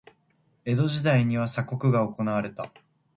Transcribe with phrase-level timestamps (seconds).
[0.65, 2.71] 江戸時代には鎖国が行われた。